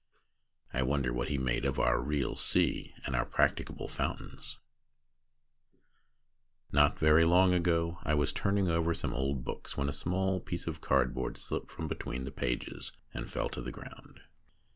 I 0.73 0.81
wonder 0.81 1.13
what 1.13 1.27
he 1.27 1.37
made 1.37 1.63
of 1.63 1.77
our 1.77 2.01
real 2.01 2.35
sea 2.35 2.91
and 3.05 3.15
our 3.15 3.23
practicable 3.23 3.87
fountains! 3.87 4.57
Not 6.71 6.97
very 6.97 7.23
long 7.23 7.53
ago 7.53 7.99
I 8.01 8.15
was 8.15 8.33
turning 8.33 8.67
over 8.67 8.95
some 8.95 9.13
old 9.13 9.43
books, 9.43 9.77
when 9.77 9.89
a 9.89 9.93
small 9.93 10.39
piece 10.39 10.65
of 10.65 10.81
card 10.81 11.13
board 11.13 11.37
slipped 11.37 11.69
from 11.69 11.87
between 11.87 12.23
the 12.23 12.31
pages 12.31 12.91
and 13.13 13.29
fell 13.29 13.47
to 13.49 13.61
the 13.61 13.71
ground. 13.71 14.21